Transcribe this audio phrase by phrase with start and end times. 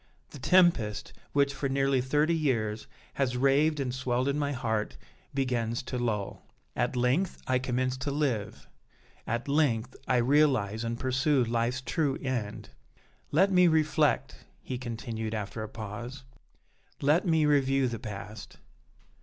[0.31, 4.97] The tempest, which, for nearly thirty years, has raved and swelled in my heart,
[5.31, 6.41] begins to lull!
[6.75, 8.67] At length I commence to live
[9.27, 12.69] at length I realize and pursue life's true end.
[13.29, 16.23] Let me reflect," he continued, after a pause,
[16.99, 18.57] "let me review the past.